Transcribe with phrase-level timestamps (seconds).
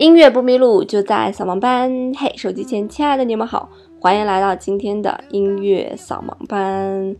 [0.00, 1.92] 音乐不迷路，就在扫盲班。
[2.16, 3.68] 嘿，手机前亲爱的你们好，
[4.00, 7.14] 欢迎来到今天的音乐扫盲班。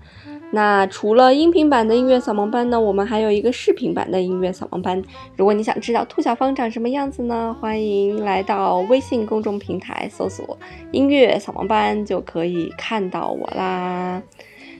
[0.51, 5.03] 那除了音频版的音乐扫盲班呢，我们还有一个视频版的音乐扫盲班。
[5.37, 10.56] 如果你想知道兔小芳长什么样子呢，欢迎来到微信公众平台搜索
[10.90, 14.22] “音乐扫盲班”，就可以看到我啦。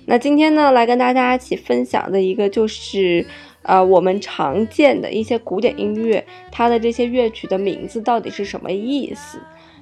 [0.07, 3.27] 那今天呢，来跟大家一起分享的一个就是。
[3.63, 9.39] 呃，我们常见的一些古典音乐，它的这些乐曲的名字到底是什么意思？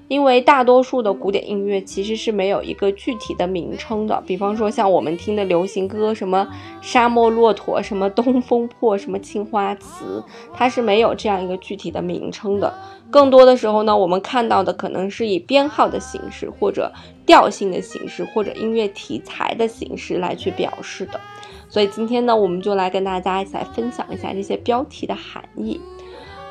[0.08, 4.18] 因为大多数的古典音乐其实是没有一个具体的名称的。
[4.26, 6.48] 比方说，像我们听的流行歌，什么
[6.80, 10.24] 沙漠骆驼，什么东风破，什么青花瓷，
[10.54, 12.72] 它是没有这样一个具体的名称的。
[13.10, 16.90] 更多的时候呢，我们看到的可能是以编号的形式，或者
[17.26, 21.20] 调性的形式，或者音乐题材的形式来去表示的。
[21.68, 25.80] 所以今天呢，我们就来跟大家一起来分享一下这些标题的含义。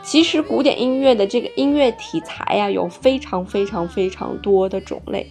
[0.04, 5.30] 其实古典音乐的这个音乐题材呀，有非常非常非常多的种类。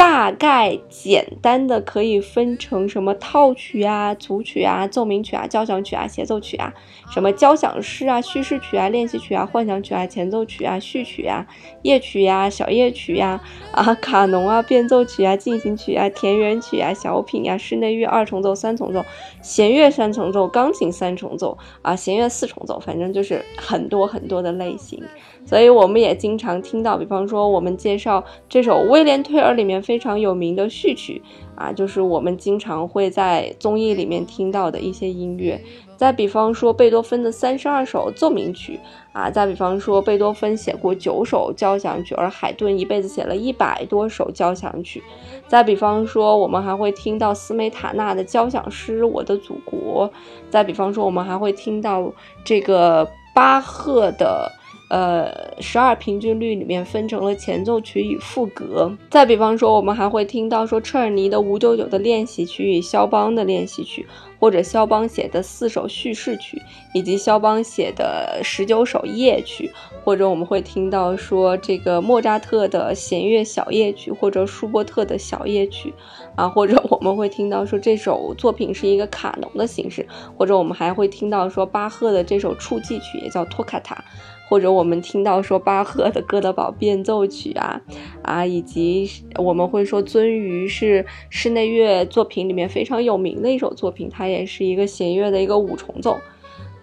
[0.00, 6.72] 大概简单的可以分成什么套曲啊、组曲啊、奏鸣曲啊、交响曲啊、协奏曲啊，
[7.10, 11.46] 什么交响诗啊、叙事曲啊、练习曲啊、幻想曲啊、前奏曲啊、序曲啊、
[11.82, 13.38] 夜曲呀、小夜曲呀、
[13.72, 19.04] 啊卡农啊、变奏曲啊、进行曲啊、田园曲啊、小品呀、室内乐二重奏、三重奏、
[19.42, 25.04] 弦乐三重奏、钢琴三重奏啊、弦乐四重奏，反正就是很多很多的类型。
[25.44, 31.20] 所以我们也经常听到，比方说我们介绍这首《威廉退尔》里面非常有名的序曲
[31.56, 35.60] 啊，就是我们经常会在综艺里面听到的一些音乐。
[35.96, 38.78] 再比方说贝多芬的三十二首奏鸣曲
[39.12, 45.02] 啊，再比方说贝多芬写过九首交响曲，而海顿一辈子写了一百多首交响曲。
[45.48, 50.08] 再比方说，我们还会听到斯梅塔纳的交响诗《我的祖国》。
[50.50, 52.12] 再比方说，我们还会听到
[52.44, 54.52] 这个巴赫的。
[54.90, 58.92] 呃，十二平均律里面分成了前奏曲与赋格。
[59.08, 64.04] 再比方说，我们还会听到说车尔尼的五九九的练习曲与肖邦的练习曲，
[64.40, 66.60] 或者肖邦写的四首叙事曲，
[66.92, 69.70] 以及肖邦写的十九首夜曲，
[70.02, 75.94] 或者我们会听到说这个莫扎特的弦乐小夜曲，或者舒伯特的小夜曲，
[76.34, 80.04] 啊，或者我们会听到说这首作品是一个卡农的形式，
[80.36, 84.04] 或者我们还会听到说巴赫的这首触记曲也叫托卡塔。
[84.50, 87.80] 或者我们听到说巴赫的《哥德堡变奏曲》啊，
[88.22, 96.18] 啊，以及我们会说鳟鱼是室内乐作品里面非常有名的一首作品，它也是一个弦乐的一个五重奏。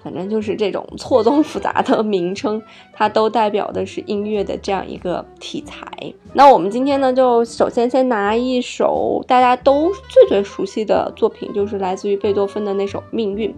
[0.01, 2.61] 反正就是这种错综复杂的名称，
[2.94, 5.85] 它都代表的是音乐的这样一个题材。
[6.31, 13.50] 那我们今天呢，就首先先拿一首大家都最最熟悉的作品，就是来自于贝多芬的那首《命运》。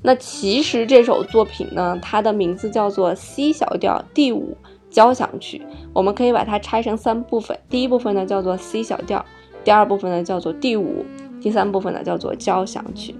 [0.00, 4.56] 那其实这首作品呢，它的名字叫做 C 小调第五
[4.88, 5.60] 交响曲。
[5.92, 9.24] 我们可以把它拆成三部分，第一部分呢叫做 C 小调，
[9.64, 11.04] 第二部分呢叫做第五，
[11.40, 13.14] 第三部分呢叫做交响曲。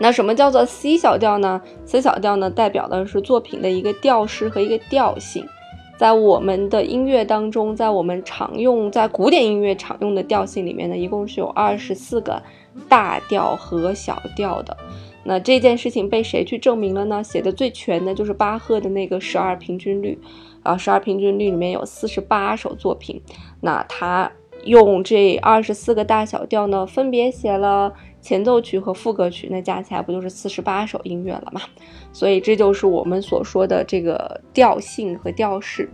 [0.00, 5.44] 那什么叫做 C 小调呢？C 小调呢代表的是作品的一个调式和一个调性。
[5.98, 12.40] 在我们的音乐当中，在我们常用在古典音乐常用的调性里面呢，一共是有二十四个
[12.88, 14.76] 大调和小调的。
[15.28, 17.22] 那这件事情被谁去证明了呢？
[17.22, 20.18] 写的最全的就是巴赫的那个十二平均律，
[20.62, 23.20] 啊，十二平均律里面有四十八首作品，
[23.60, 24.32] 那他
[24.64, 31.60] 用这二十四个大小调呢，分别写了前奏曲和副歌曲，那加起来不就是四十八首音乐了吗？
[32.10, 35.90] 所以这就是我们所说的这个调性和调式。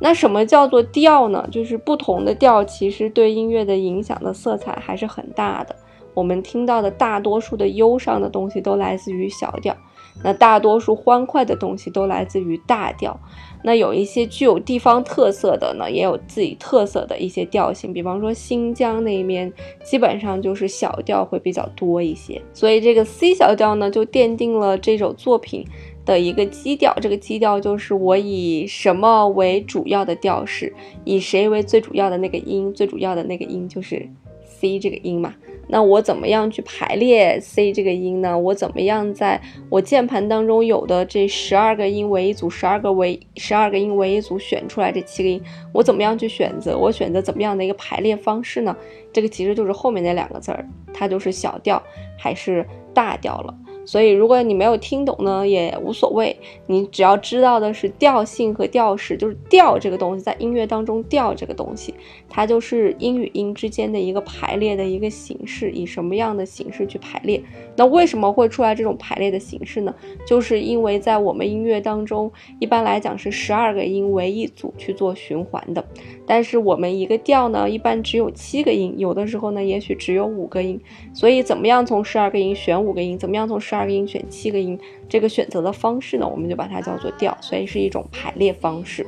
[0.00, 1.46] 那什么叫做调呢？
[1.52, 5.76] 就是不同的调其实对音乐的影响的色彩还是很大的。
[6.14, 9.76] 我们听到的大多数的忧伤的东西都来自于小调，
[10.22, 13.18] 那大多数欢快的东西都来自于大调。
[13.64, 19.50] 那有一些具有地方特色的呢，也有自己特色的一些调性，比方说新疆那边
[19.84, 22.42] 基本上就是小调会比较多一些。
[22.52, 25.64] 所以这个 C 小调呢，就奠定了这首作品
[26.04, 26.92] 的一个基调。
[27.00, 34.08] 这个基调就是我以什么为主要的调式，以谁为最主要的那个音，最主要的那个音就是
[34.44, 35.34] C 这个音嘛。
[35.72, 38.38] 那我怎么样去排列 C 这个音呢？
[38.38, 39.40] 我怎么样在
[39.70, 45.42] 我键盘当中有的这十二个音为一组，十二个为十二个音为一组选出来这七个音，
[45.72, 46.76] 我怎么样去选择？
[46.76, 48.76] 我选择怎么样的一个排列方式呢？
[49.14, 51.82] 这个其实就是后面那两个字儿，它就是小调
[52.18, 53.54] 还是大调了。
[53.84, 56.36] 所以如果你没有听懂呢，也无所谓，
[56.66, 61.94] 你只要知道的是调性和调式，就是调这个东西在音乐当中调这个东西，
[62.28, 67.42] 它就是音与音之间的一个排列的一个形式，以什么样的形式去排列？
[67.76, 69.94] 那为什么会出来这种排列的形式呢？
[70.26, 72.30] 就是因为在我们音乐当中，
[72.60, 75.84] 一般来讲是十二个音为一组去做循环的，
[76.26, 80.80] 但是我们一个调呢，一般只有七个音，有的时候呢，也许只有五个音，
[81.12, 83.18] 所以怎么样从十二个音选五个音？
[83.18, 84.78] 怎么样从十十二个音选七个音？
[85.08, 89.06] 这个选择的方式呢，我们就把它叫做调，所以是一种排列方式。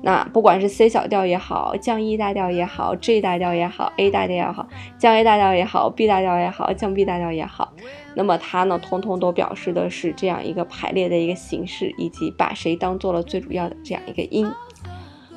[0.00, 4.66] 那不管是 C 小调也好，降 E 大调也好，G 大调也好，A 大调也好，
[4.96, 7.74] 降 A 大调也好，B 大调也好，降 B 大调也好，
[8.14, 14.50] 那么它呢，通通都表示的是这样一个排列的一个形式，以及把谁当做了最主要的这样一个音。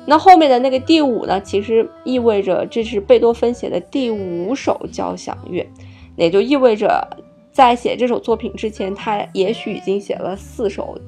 [0.06, 5.68] 那后面的那个第五呢，其实意味着这是贝多芬写的第五首交响乐，
[6.16, 7.06] 也就意味着
[7.52, 10.98] 在写这首作品之前，他也许已经写了四首。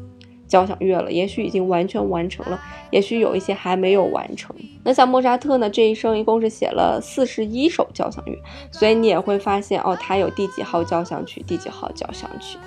[0.47, 2.61] 交响乐了，也许已经完全完成了，
[2.91, 4.55] 也许有一些还没有完成。
[4.85, 8.39] 那像莫扎特呢，这一生一共是写了四十一首交响乐，
[8.71, 12.59] 所以你也会发现哦，他有第几号交响曲，第几号交响曲。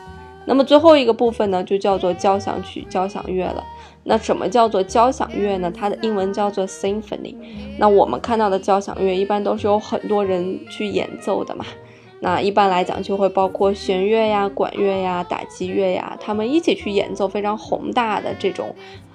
[0.45, 3.63] 那么最后一个部分呢，就叫做交响曲、交响乐了。
[4.03, 5.71] 那什么叫做交响乐呢？
[5.71, 7.35] 它的英文叫做 symphony。
[7.77, 11.63] 那我们看到的交响乐一般都是有很多人去演奏的嘛。
[12.19, 18.73] 那一般来讲，就会包括弦乐呀、管乐呀、打击乐呀，他们一起去演奏非常宏大的这种，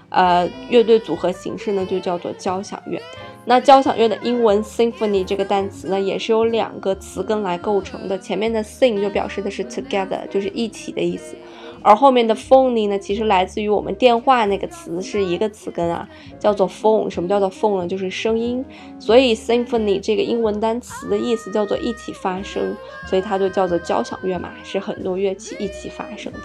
[0.08, 3.00] 呃，乐队组合形式呢，就叫做交响乐。
[3.44, 11.34] 那交响乐的英文 symphony 这个单词呢，也是由两个词根来构成的，前面的 sing 就表示的是 together，就是一起的意思。
[11.82, 16.08] 而后面的 phony 呢，其实来自于我们电话那个词是一个词根啊，
[16.38, 17.10] 叫做 phone。
[17.10, 17.86] 什么叫做 phone 呢？
[17.86, 18.64] 就是声音。
[18.98, 22.74] 所以 symphony 这个英文单词的意思叫做一起发声，
[23.06, 26.38] 所以它就叫做交响乐嘛，是很多乐器一起发声的。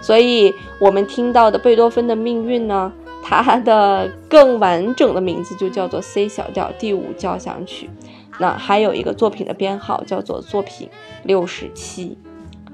[0.00, 2.92] 所以我们听到的贝多芬的命运呢，
[3.22, 7.90] 它的更完整的名字就叫做 C 小调第五交响曲。
[8.38, 10.88] 那还有一个作品的编号叫做作品
[11.24, 12.16] 六十七。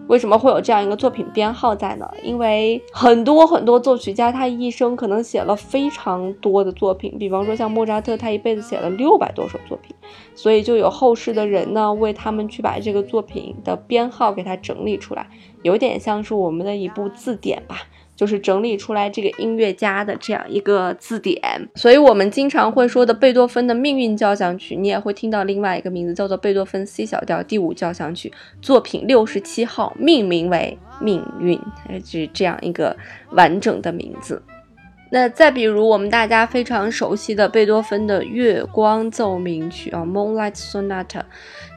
[0.07, 2.09] 为什么会有这样一个作品编号在呢？
[2.23, 9.97] 因为很多很多作曲家他一生可能写了非常多的作品，比方说像莫扎特，他一辈子写了六百多首作品，
[10.35, 15.27] 所以就有后世的人呢为他们去把这个作品的编号给他整理出来，
[15.63, 17.77] 有点像是我们的一部字典吧。
[18.17, 28.33] 就是整理出来这个音乐家的这样一个字典，所以我们经常会说的贝多芬的命运交响曲，你也会听到另外一个名字叫做贝多芬 C 小调第五交响曲，
[28.63, 31.59] 作品六十七号，命名为命运，
[32.05, 32.97] 是这样一个
[33.31, 34.43] 完整的名字。
[35.11, 41.23] 那再比如我们大家非常熟悉的贝多芬的月光奏鸣曲啊，Moonlight Sonata。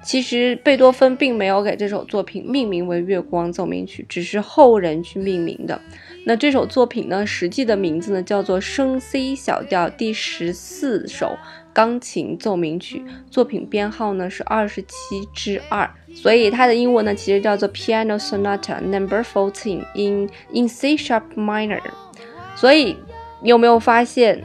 [0.03, 5.79] 其实贝多芬并没有给这首作品命名为《月光奏鸣曲》，只是后人去命名的。
[6.27, 11.37] 那这首作品呢，实际的名字呢叫做升 C 小调第十四首
[11.71, 13.01] 钢琴奏鸣曲，
[13.31, 21.79] 作品编号呢是二十七之二，所以它的英文呢其实叫做 Piano Sonata Number Fourteen in in C sharp minor。
[22.57, 22.97] 所以
[23.41, 24.43] 你有没有发现？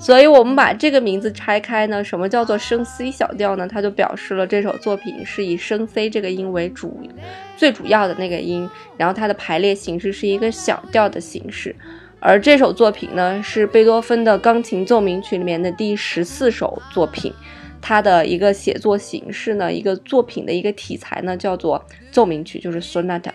[0.00, 3.66] 所以我们把这个名字拆开呢，什么叫做升 C 小调呢？
[3.66, 7.00] 它就表示了这首作品是以升 C 这个音为主，
[7.56, 11.74] 最主要的那个音，然后它的排列形式是一个小调的形式。
[12.20, 17.34] 而这首作品呢，是贝多芬的钢琴奏鸣曲里面的第十四首作品，
[17.80, 23.30] 它的一个写作形式呢，一个作品的一个题材呢，叫做奏鸣曲，就是 sonata。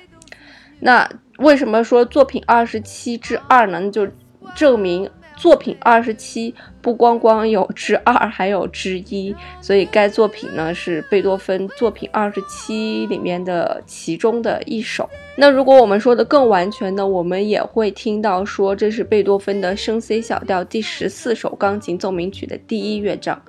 [0.80, 3.92] 那为什么说作品二十七之二呢？
[3.92, 4.08] 就
[4.56, 5.10] 证明。
[5.36, 15.10] 作品二十七不光光有之二， 还有之一，所以该作品呢是贝多芬作品二十七里面的其中的一首。
[15.36, 23.42] 那如果我们说的更完全呢，我们也会听到说这是贝多芬的升 C 小调第十四首钢琴奏鸣曲的第一乐章。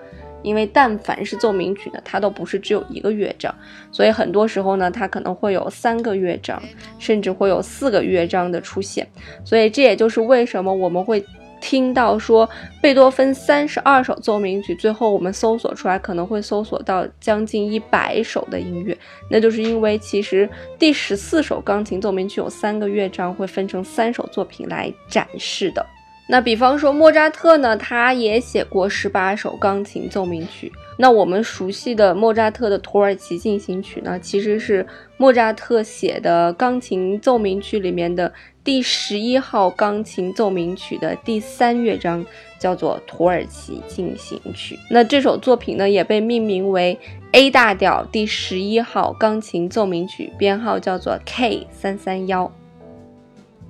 [0.43, 3.55] 因为但凡是奏鸣曲呢，它都不是只有一个乐章，
[3.91, 6.63] 所以很多时候呢，它可能会有三个乐章，
[6.99, 9.09] 甚至会有四个乐章的出现。
[9.43, 11.25] 所以这也就是为什么我们会。
[11.65, 12.47] 听到说
[12.83, 18.95] 贝多芬三十二首奏鸣曲，最后我们搜索出来可能会搜索到将近一百首的音乐，
[19.31, 20.47] 那就是因为其实
[20.79, 25.85] 第十四首钢琴奏鸣曲有三个乐章会分成三首作品来展示的。
[26.27, 30.71] 那比方说莫扎特呢，他也写过十八首钢琴奏鸣曲。
[30.99, 38.33] 那我们熟悉的莫扎特的土耳其进行曲呢，其实是莫扎特写的钢琴奏鸣曲里面的
[38.65, 42.25] 第十一号钢琴奏鸣曲的第三乐章，
[42.59, 44.75] 叫做《土耳其进行曲》。
[44.91, 46.99] 那这首作品呢，也被命名为
[47.33, 52.51] A 大调第十一号钢琴奏鸣曲，编号叫做 K 三三幺。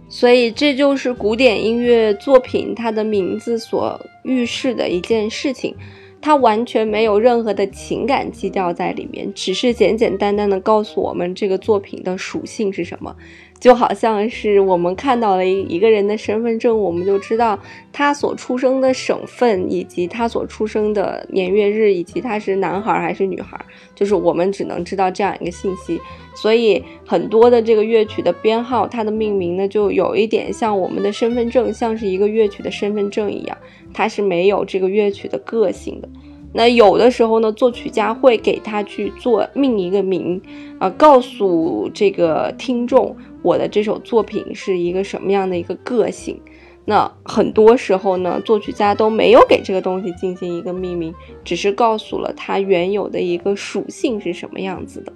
[0.08, 5.74] 所以，这就是古典音乐作品它的名字所预示的一件事情。
[6.22, 13.14] 它完全没有任何的情感基调在里面，只是简简单单的告诉我们这个作品的属性是什么，
[13.60, 17.58] 就好像是我们看到了一一个人的身份证，我们就知道
[17.92, 23.58] 他所出生的省份，以及他所出生的年月日，以及他是男孩还是女孩，
[23.94, 25.98] 就是我们只能知道这样一个信息。
[26.34, 33.56] 所以很多的这个乐曲的编号，它的命名呢，就有一点像我们的身份证，像是一个乐曲的身份证一样。
[33.94, 36.08] 它是没有这个乐曲的个性的。
[36.56, 40.40] 那有的时候呢，作曲家会给他去做命一个名，
[40.78, 46.40] 啊，告诉这个听众我的这首作品是一个什么样的一个个性。
[46.84, 55.12] 那很多时候呢，作曲家都没有给这个东西进行一个命名，只是告诉了它原有的一个属性是什么样子的。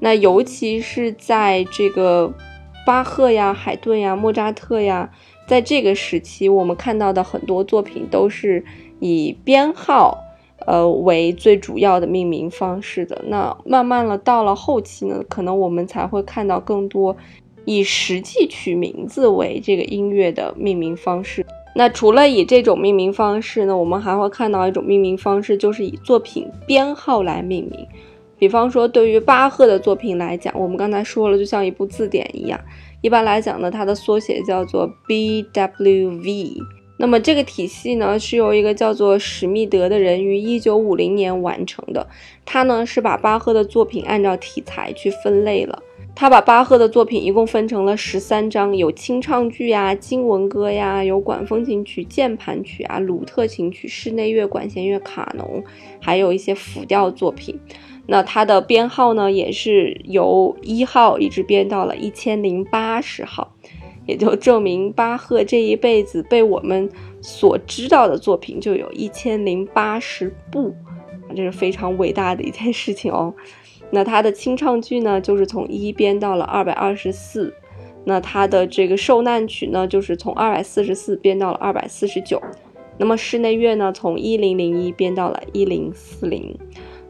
[0.00, 2.34] 那尤其是在这个
[2.84, 5.08] 巴赫呀、海顿呀、莫扎特呀。
[5.46, 8.64] 在这个时期，我们看到的很多作品都是
[8.98, 10.16] 以编号，
[10.66, 13.22] 呃为最主要的命名方式的。
[13.26, 17.16] 那慢慢了，到了后期呢，可能我们才会看到更多
[17.64, 21.44] 以实际取名字为这个音乐的命名方式。
[21.76, 27.86] 那除了以这种命名方式呢，我们还会看到一种命名方式，就是以作品编号来命名。
[28.38, 32.60] 比方说，对于巴赫的作品来讲，我们刚才说了，就像一部字典一样。
[33.00, 36.58] 一般来讲呢，它的缩写叫做 BWV。
[37.04, 42.06] 那么这个体系呢，是由一个叫做史密德的人于1950年完成的。
[42.46, 45.82] 他呢是把巴赫的作品按照题材去分类了。
[46.14, 55.62] 他把巴赫的作品一共分成了十三章，有清唱剧呀、经文歌呀，有管风琴曲、键盘曲啊、鲁特琴曲、室内乐、管弦乐、卡农，
[56.00, 57.60] 还有一些辅调作品。
[58.06, 63.53] 那它的编号呢，也是由一号一直编到了一千零八十号，
[64.06, 66.88] 也就证明巴赫这一辈子被我们
[67.20, 70.74] 所知道的作品就有一千零八十部，
[71.34, 73.34] 这是非常伟大的一件事情哦。
[73.90, 77.54] 那他的清唱剧呢，就是从一编到了二百二十四，
[78.04, 82.40] 那他的这个受难曲呢，就是从二百四十四编到了二百四十九，
[82.98, 86.56] 那么室内乐呢，从一零零一编到了一零四零。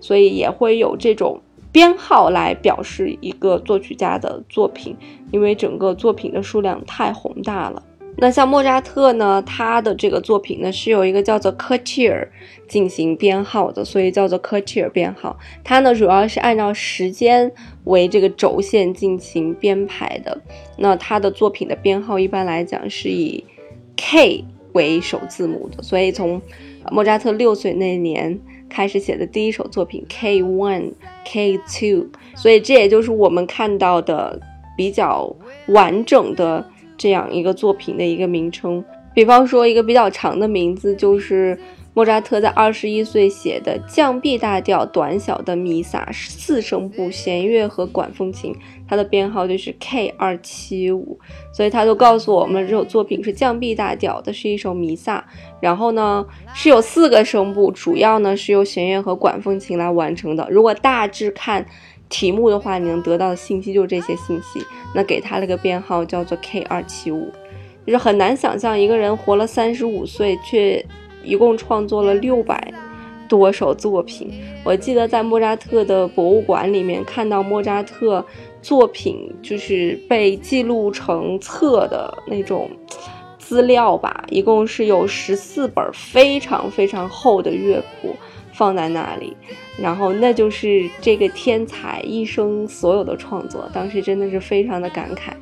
[0.01, 1.41] 所以也会有这种
[1.75, 4.97] 编号来表示一个作曲家的作品，
[5.33, 7.83] 因为整个作品的数量太宏大了。
[8.17, 12.31] 那像莫扎特呢，他的这个作品呢是有一个叫做科切尔
[12.69, 15.37] 进行编号的，所以叫做科切尔编号。
[15.65, 17.51] 它呢主要是按照时间
[17.83, 20.41] 为这个轴线进行编排的。
[20.79, 23.43] 那他的作品的编号一般来讲是以
[23.97, 26.41] K 为首字母的，所以从
[26.93, 28.39] 莫扎特六岁那年。
[28.67, 34.41] 开始写的第一首作品 K One K Two，所以这也就是我们看到的
[34.77, 35.33] 比较
[35.69, 36.67] 完整的
[36.97, 38.85] 这样一个作品的一个名称。
[39.15, 41.57] 比方说，一个比较长的名字就是。
[41.97, 48.53] 莫扎特在二十一岁写的降 B 大调短小的弥撒，四声部，弦乐和管风琴，
[48.89, 51.17] 它的编号就是 K 二七五，
[51.53, 55.25] 所以他就告诉我们这首作品是降 B 大调的，是一首弥撒。
[55.61, 60.49] 然后呢，是有四个声部，主要呢是由弦乐和管风琴来完成的。
[60.51, 61.65] 如果大致看
[62.09, 64.61] 题目的话，你能得到的信息就是这些信息。
[64.97, 67.31] 那给他了个编号叫做 K 二七五，
[67.87, 70.85] 就是很难想象一个人活了三十五岁却。
[71.25, 72.73] 一共创作了六百
[73.29, 74.31] 多首作品。
[74.63, 78.25] 我记得在莫扎特的博物馆里面看到莫扎特
[78.63, 82.71] 作品，就是被记录成册的那种
[83.39, 84.25] 资料吧。
[84.29, 88.15] 一共是有十四本非常非常厚的乐谱
[88.53, 89.37] 放在那里，
[89.79, 93.69] 然后那就是这个天才一生所有的创作。
[93.73, 95.33] 当时真的是非常的感慨。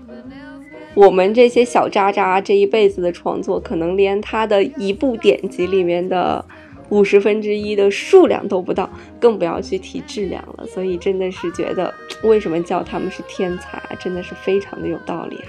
[0.94, 6.44] 我们这些小渣渣这一辈子的创作，可能连他的一部典籍里面的
[6.90, 10.66] 五十分之一的数量都不到，更不要去提质量了。
[10.66, 15.49] 所以真的是觉得，为什么叫他们是天才，真的是非常的有道理啊。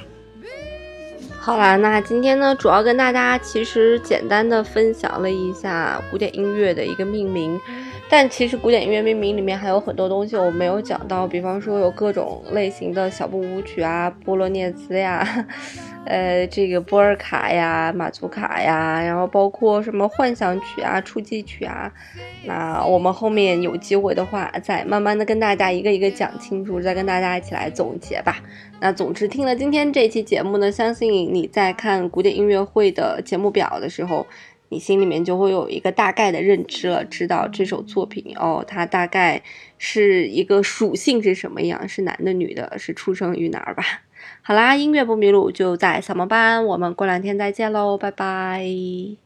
[1.37, 7.59] 好啦，那今天呢，主要跟大家其实简单的分享了一下古典音乐的一个命名。
[8.15, 15.27] 但其实古典音乐命名里面还有很多东西我没有讲到，比方说有各种类型的小步舞曲啊、波罗涅兹呀，
[16.05, 21.91] 呃，这个波尔卡呀、马祖卡呀，然后包括什么幻想曲啊、初级曲啊，
[22.45, 28.39] 那我们后面有机会的话，再慢慢的跟大家一个一个讲清楚，再跟大家一起来总结吧。
[28.79, 34.27] 那总之听了今天这期节目呢，相信你在看古典音乐会的节目表的时候，
[34.73, 39.43] 你心里面就会有一个大概的认知了，知道这首作品哦，它大概
[39.77, 43.83] 是一个属性是什么样，是男的女的，是出生于哪儿吧。
[44.41, 49.22] 好啦，音乐不迷路就在扫盲班，我们过两天再见喽，拜拜。